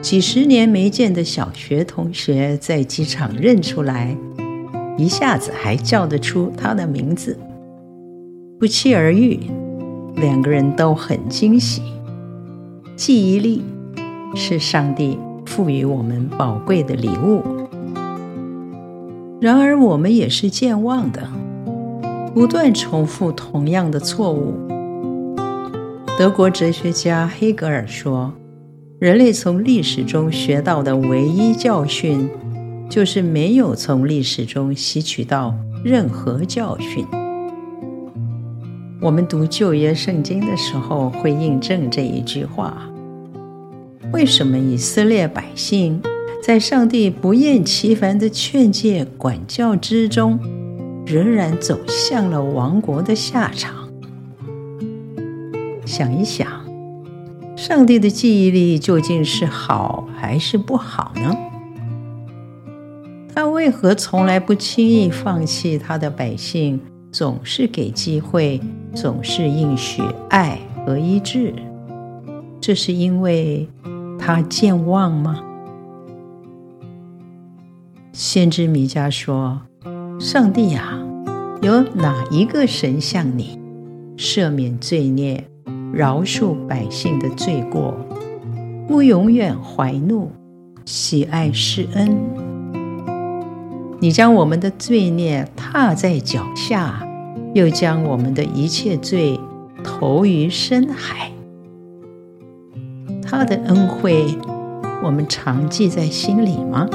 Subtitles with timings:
[0.00, 4.16] 几十年没见的小学同学在机场认出来，
[4.96, 7.36] 一下子还叫得出他的名字，
[8.58, 9.38] 不期而遇，
[10.16, 11.82] 两个人都很惊喜。
[12.96, 13.62] 记忆力
[14.34, 17.42] 是上帝赋予我们宝贵的礼物，
[19.40, 21.28] 然而我们也是健忘的，
[22.32, 24.54] 不断重复同样的错误。
[26.16, 28.32] 德国哲学家黑格尔说。
[28.98, 32.28] 人类从历史中学到的唯一教训，
[32.90, 37.06] 就是没有从历史中吸取到任何教训。
[39.00, 42.76] 我们读旧约圣经的时候，会印证这一句话。
[44.12, 46.02] 为什么以色列百姓
[46.42, 50.40] 在上帝不厌其烦的劝诫管教之中，
[51.06, 53.88] 仍然走向了亡国的下场？
[55.86, 56.67] 想一想。
[57.58, 61.36] 上帝的记忆力究竟是好还是不好呢？
[63.34, 68.60] 他为何从来不轻易放弃他的百姓，总是给机会，
[68.94, 71.52] 总是应许爱和医治？
[72.60, 73.68] 这是因为
[74.20, 75.42] 他健忘吗？
[78.12, 79.60] 先知弥迦说
[80.20, 80.96] ：“上帝呀，
[81.60, 83.58] 有哪一个神像你
[84.16, 85.44] 赦免罪孽？”
[85.92, 87.94] 饶恕百姓的罪过，
[88.86, 90.30] 不永远怀怒，
[90.84, 92.16] 喜爱施恩。
[94.00, 97.04] 你将我们的罪孽踏在脚下，
[97.54, 99.38] 又将我们的一切罪
[99.82, 101.32] 投于深海。
[103.22, 104.26] 他的恩惠，
[105.02, 106.88] 我们常记在心里吗？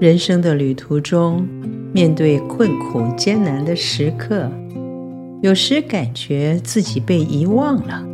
[0.00, 1.46] 人生的旅途中，
[1.92, 4.50] 面对困苦艰难的时刻。
[5.40, 8.04] 有时感觉自己被遗忘了，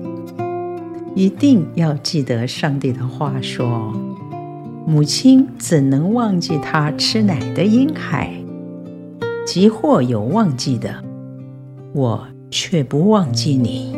[1.15, 3.91] 一定要记得上帝的话说
[4.87, 8.31] ：“母亲怎能忘记她吃奶的婴孩？
[9.47, 11.03] 即或有忘记的，
[11.95, 13.97] 我却不忘记你。”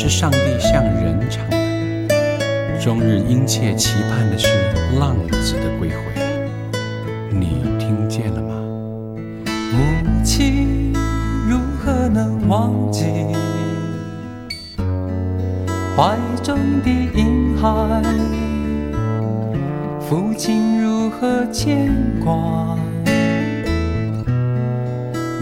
[0.00, 4.48] 是上帝向人唱的，终日殷切期盼的是
[4.98, 5.94] 浪子的归回。
[7.30, 8.54] 你听见了吗？
[9.44, 10.94] 母亲
[11.46, 13.04] 如何能忘记
[15.94, 18.02] 怀中的婴孩？
[20.00, 21.94] 父亲如何牵
[22.24, 22.74] 挂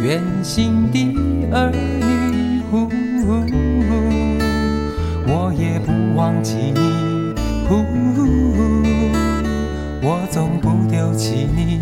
[0.02, 1.14] 远行的
[1.52, 1.70] 儿
[6.28, 7.34] 忘记你，
[7.66, 7.82] 呼
[10.02, 11.80] 我总不丢弃你，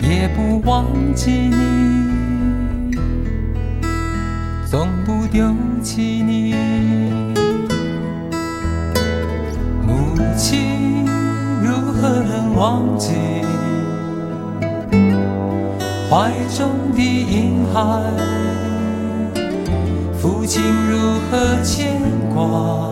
[0.00, 2.96] 也不忘记你，
[4.64, 6.54] 总不丢弃你。
[9.86, 11.04] 母亲
[11.62, 13.12] 如何能忘记
[16.08, 18.02] 怀中的婴孩？
[20.18, 20.96] 父亲如
[21.30, 22.00] 何牵
[22.34, 22.90] 挂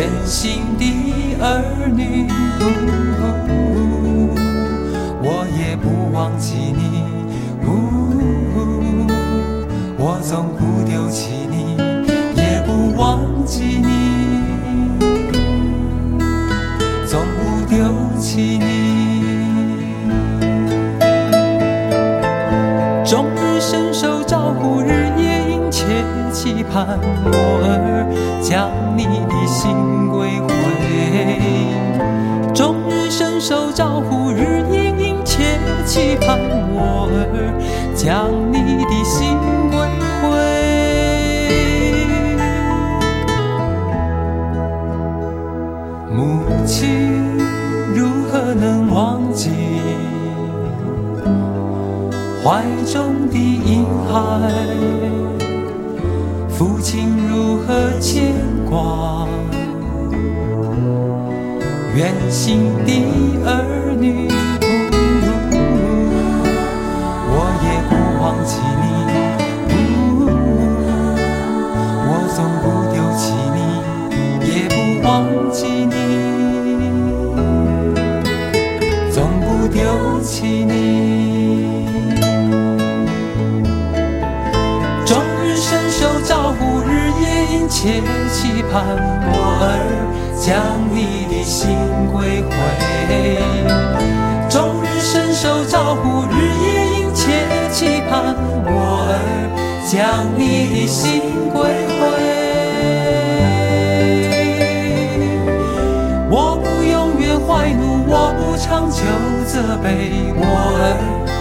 [0.00, 2.26] 远行的儿女？
[5.22, 7.04] 我也不忘记你，
[9.98, 11.76] 我从不丢弃你，
[12.34, 14.19] 也不忘记你，
[26.42, 27.30] 期盼，我
[27.62, 28.08] 儿
[28.40, 30.48] 将你的心归回。
[32.54, 36.38] 终日伸手招呼，日夜殷切期盼，
[36.72, 37.52] 我儿
[37.94, 38.56] 将你
[38.86, 39.36] 的心
[39.70, 39.76] 归
[40.22, 40.28] 回。
[46.16, 47.36] 母亲
[47.94, 49.50] 如何能忘记？
[52.42, 54.18] 怀中的婴孩，
[56.60, 58.34] 父亲如何牵
[58.68, 59.26] 挂
[61.96, 62.92] 远行的
[63.46, 64.28] 儿女？
[67.32, 67.34] 我
[67.64, 68.84] 也不忘记你，
[72.04, 73.58] 我总不丢弃你，
[74.52, 75.08] 也不忘
[75.50, 75.94] 记你，
[79.10, 79.80] 总不丢
[80.20, 80.28] 弃
[80.62, 81.19] 你。
[87.80, 87.88] 切
[88.30, 88.84] 期盼，
[89.24, 89.32] 我
[89.62, 89.64] 儿
[90.36, 90.52] 将
[90.92, 91.72] 你的心
[92.12, 92.52] 归回。
[94.50, 97.40] 终日伸手招呼，日夜殷切
[97.72, 98.36] 期盼，
[98.66, 99.16] 我儿
[99.88, 101.22] 将你的心
[101.54, 101.56] 归
[101.96, 101.98] 回。
[106.28, 109.00] 我不永远怀怒，我不长久
[109.46, 109.88] 责备，
[110.36, 110.44] 我
[110.76, 111.00] 儿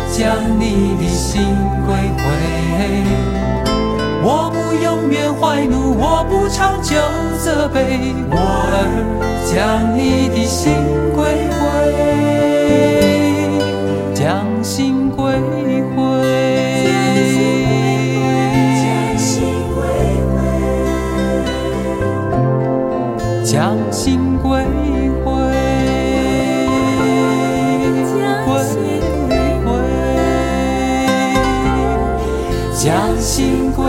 [0.10, 1.44] 将你的心
[1.86, 2.24] 归回。
[4.22, 6.98] 我不永远怀怒，我不长久
[7.38, 8.76] 责备，我儿
[9.50, 10.74] 将你的心
[11.16, 11.60] 归回，
[14.14, 15.40] 将心归
[15.96, 15.98] 回，
[18.76, 18.88] 将
[19.18, 19.18] 心
[19.74, 20.08] 归回，
[23.44, 24.48] 将心归
[25.24, 25.28] 回，
[32.76, 33.89] 将心归。